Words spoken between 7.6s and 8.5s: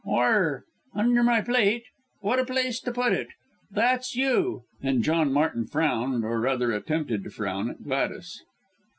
at Gladys.